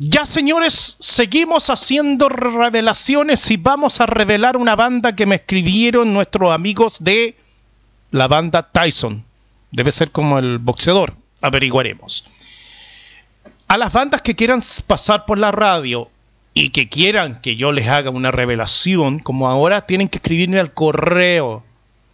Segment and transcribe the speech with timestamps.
[0.00, 6.52] Ya señores, seguimos haciendo revelaciones y vamos a revelar una banda que me escribieron nuestros
[6.52, 7.34] amigos de
[8.12, 9.24] la banda Tyson.
[9.72, 12.24] Debe ser como el boxeador, averiguaremos.
[13.66, 16.08] A las bandas que quieran pasar por la radio
[16.54, 20.74] y que quieran que yo les haga una revelación, como ahora, tienen que escribirme al
[20.74, 21.64] correo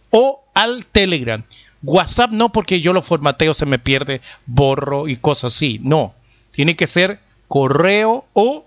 [0.09, 1.43] o al Telegram.
[1.83, 5.79] WhatsApp no, porque yo lo formateo, se me pierde, borro y cosas así.
[5.83, 6.15] No,
[6.51, 8.65] tiene que ser correo o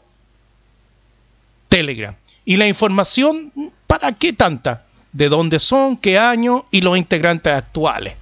[1.68, 2.14] Telegram.
[2.44, 3.52] Y la información,
[3.86, 4.84] ¿para qué tanta?
[5.12, 8.14] De dónde son, qué año y los integrantes actuales.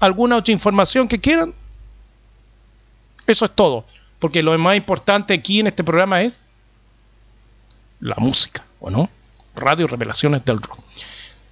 [0.00, 1.54] ¿Alguna otra información que quieran?
[3.26, 3.84] Eso es todo.
[4.18, 6.40] Porque lo más importante aquí en este programa es
[8.00, 9.08] la música, ¿o no?
[9.54, 10.78] Radio Revelaciones del Rock.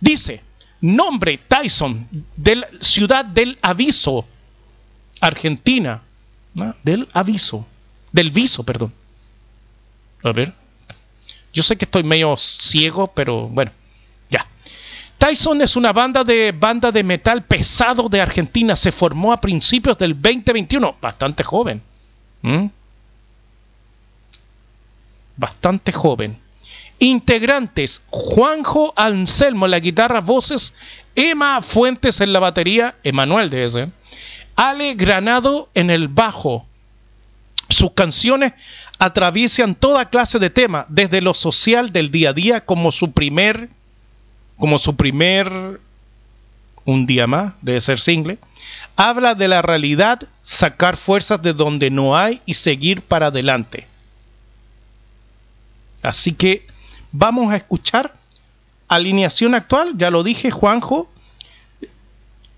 [0.00, 0.42] Dice,
[0.80, 2.06] nombre Tyson,
[2.36, 4.24] de ciudad del aviso,
[5.20, 6.02] Argentina,
[6.82, 7.66] del aviso
[8.12, 8.92] del viso, perdón.
[10.22, 10.52] A ver.
[11.52, 13.72] Yo sé que estoy medio ciego, pero bueno,
[14.28, 14.46] ya.
[15.18, 18.76] Tyson es una banda de banda de metal pesado de Argentina.
[18.76, 20.96] Se formó a principios del 2021.
[21.00, 21.82] Bastante joven.
[22.42, 22.66] ¿Mm?
[25.36, 26.38] Bastante joven.
[27.00, 30.74] Integrantes: Juanjo Anselmo en la guitarra, voces,
[31.14, 33.90] Emma Fuentes en la batería, Emanuel de ese,
[34.54, 36.66] Ale Granado en el bajo,
[37.80, 38.52] sus canciones
[38.98, 43.70] atraviesan toda clase de temas, desde lo social del día a día como su primer,
[44.58, 45.80] como su primer,
[46.84, 48.38] un día más, debe ser single,
[48.96, 53.86] habla de la realidad, sacar fuerzas de donde no hay y seguir para adelante.
[56.02, 56.66] Así que
[57.12, 58.12] vamos a escuchar
[58.88, 61.10] alineación actual, ya lo dije, Juanjo,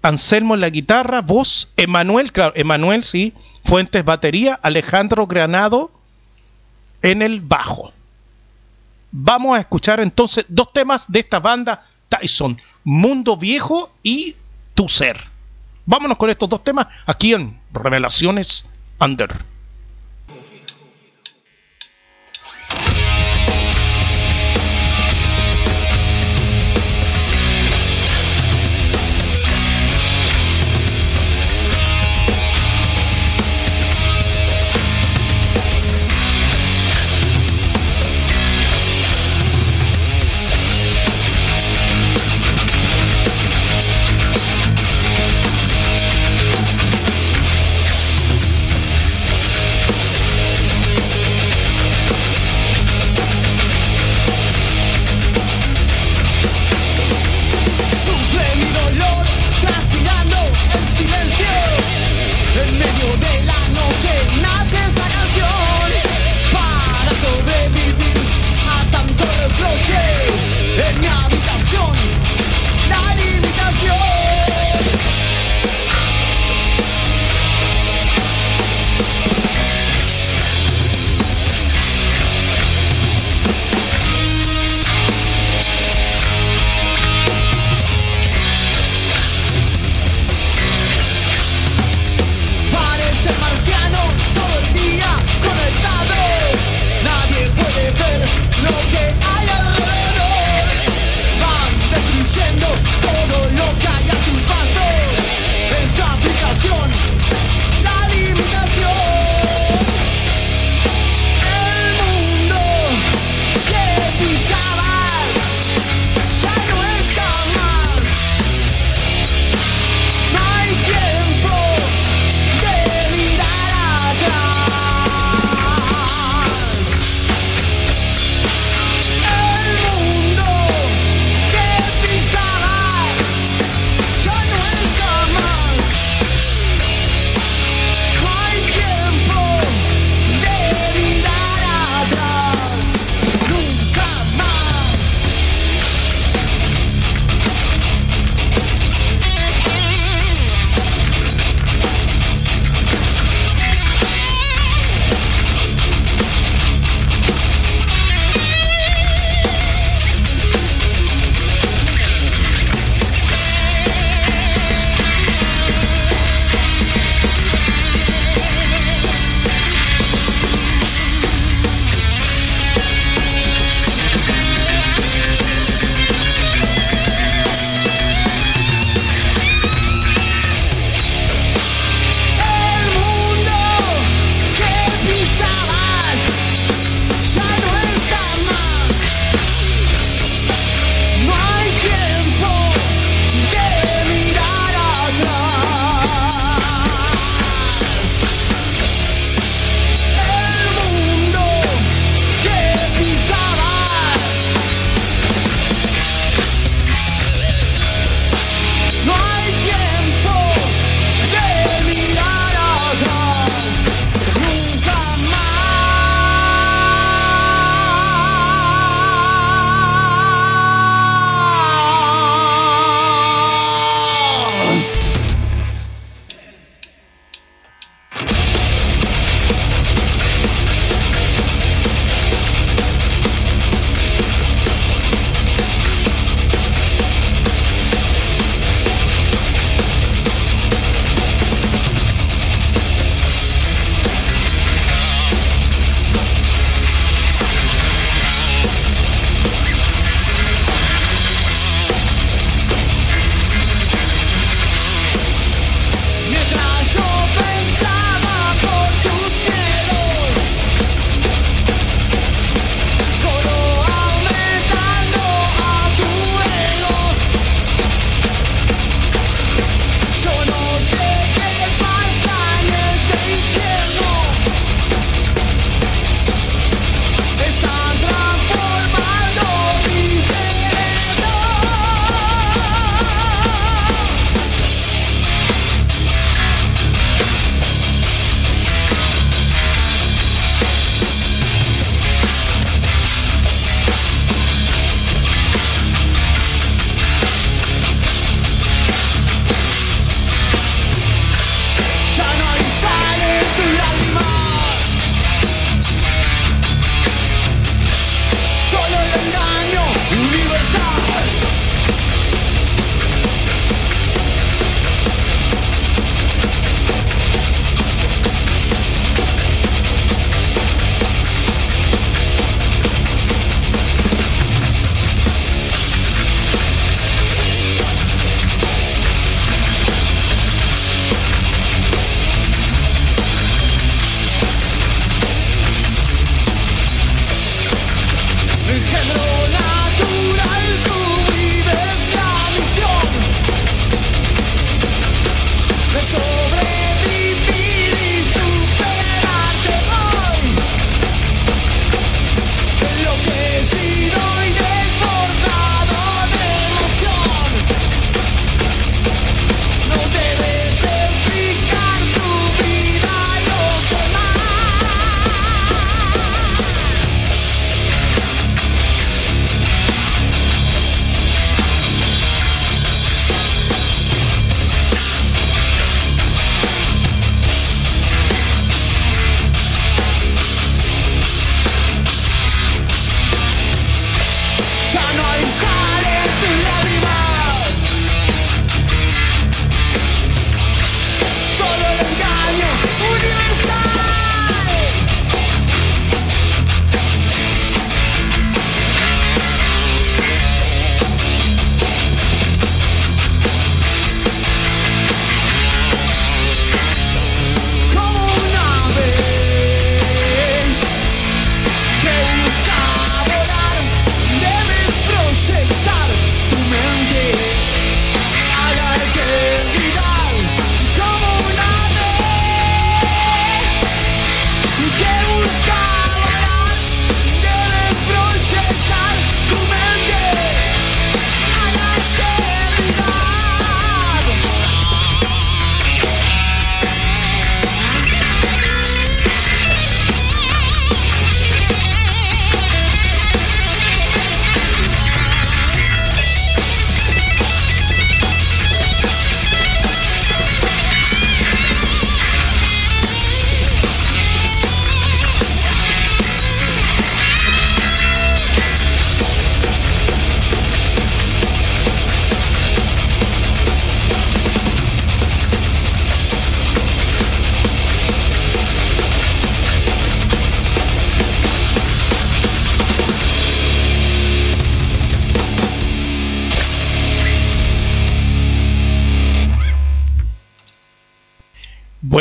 [0.02, 3.32] Anselmo en la guitarra, voz, Emanuel, claro, Emanuel sí,
[3.64, 5.92] Fuentes batería, Alejandro Granado
[7.02, 7.92] en el bajo.
[9.12, 14.34] Vamos a escuchar entonces dos temas de esta banda Tyson, Mundo Viejo y
[14.74, 15.18] Tu Ser.
[15.86, 18.66] Vámonos con estos dos temas aquí en Revelaciones
[19.00, 19.51] Under.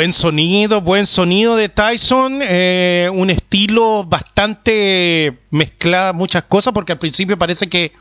[0.02, 6.98] Buen sonido, buen sonido de Tyson, eh, un estilo bastante mezclado, muchas cosas, porque al
[6.98, 7.92] principio parece que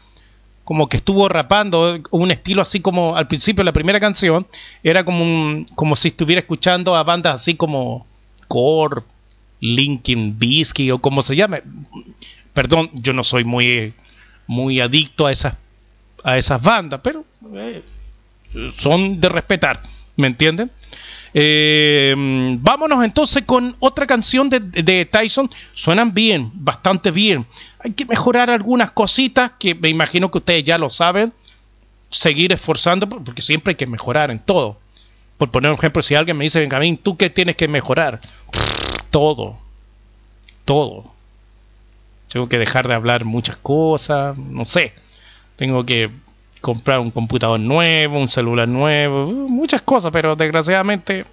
[0.64, 4.48] como que estuvo rapando, un estilo así como al principio la primera canción,
[4.82, 8.08] era como, como si estuviera escuchando a bandas así como
[8.48, 9.04] Core,
[9.60, 11.62] Linkin Bisky o como se llame.
[12.52, 13.94] Perdón, yo no soy muy,
[14.48, 15.54] muy adicto a esas,
[16.24, 17.84] a esas bandas, pero eh,
[18.80, 19.84] son de respetar,
[20.16, 20.72] ¿me entienden?
[21.34, 22.14] Eh,
[22.60, 25.50] vámonos entonces con otra canción de, de, Tyson.
[25.74, 27.46] Suenan bien, bastante bien.
[27.80, 31.34] Hay que mejorar algunas cositas que me imagino que ustedes ya lo saben.
[32.10, 34.78] Seguir esforzando, porque siempre hay que mejorar en todo.
[35.38, 38.20] Por poner un ejemplo, si alguien me dice, Benjamín, ¿tú qué tienes que mejorar?
[39.10, 39.58] Todo.
[40.66, 41.12] Todo.
[42.32, 44.94] Tengo que dejar de hablar muchas cosas, no sé.
[45.56, 46.12] Tengo que
[46.62, 51.26] comprar un computador nuevo, un celular nuevo, muchas cosas, pero desgraciadamente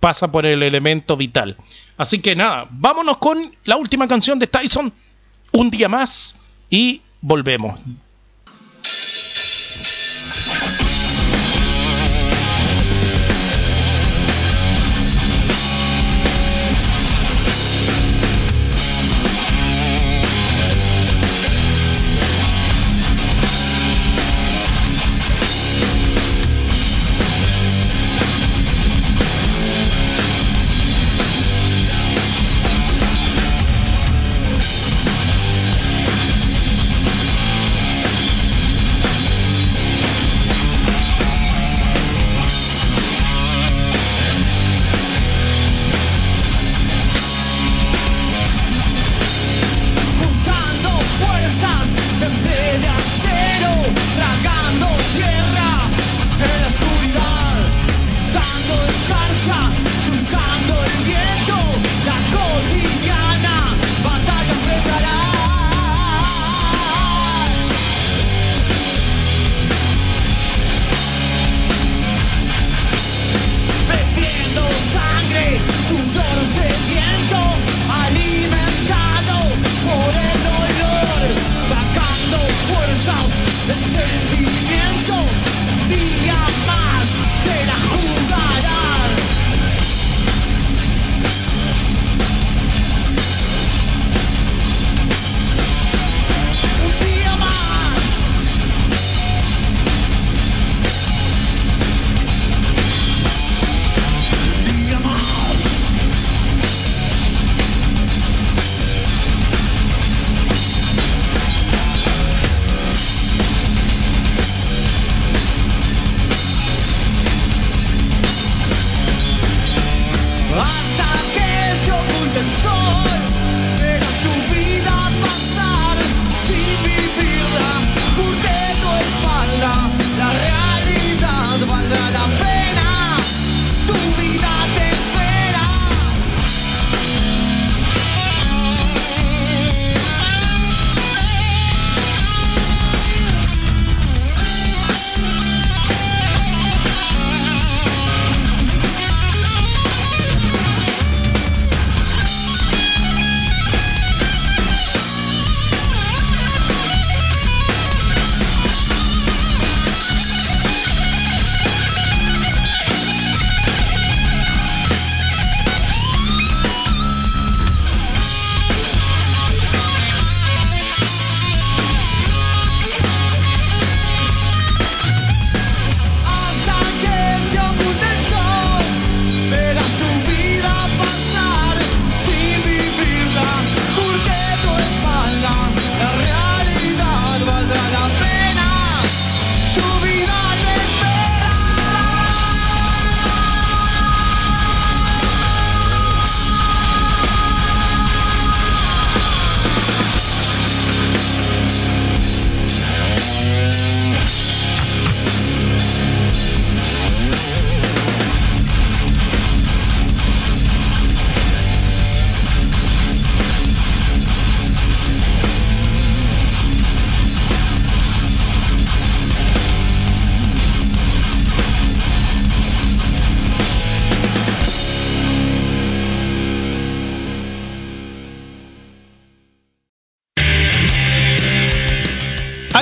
[0.00, 1.56] pasa por el elemento vital.
[1.96, 4.92] Así que nada, vámonos con la última canción de Tyson,
[5.52, 6.36] un día más,
[6.68, 7.80] y volvemos.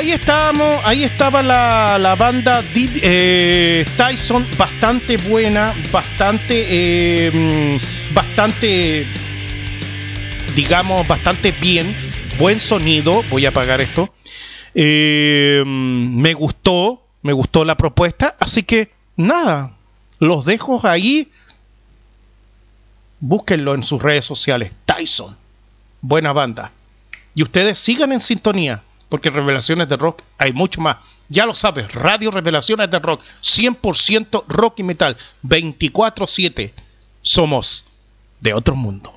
[0.05, 7.79] Ahí estábamos, ahí estaba la, la banda eh, Tyson, bastante buena, bastante, eh,
[8.13, 9.07] bastante,
[10.55, 11.87] digamos, bastante bien,
[12.39, 13.23] buen sonido.
[13.31, 14.13] Voy a apagar esto.
[14.75, 19.73] Eh, me gustó, me gustó la propuesta, así que nada,
[20.19, 21.31] los dejo ahí.
[23.21, 24.71] Búsquenlo en sus redes sociales.
[24.85, 25.35] Tyson,
[26.03, 26.73] buena banda.
[27.35, 28.83] Y ustedes sigan en sintonía
[29.15, 30.97] porque Revelaciones de Rock hay mucho más.
[31.29, 36.75] Ya lo sabes, Radio Revelaciones de Rock, 100% rock y metal, 24/7.
[37.23, 37.85] Somos
[38.41, 39.15] de otro mundo.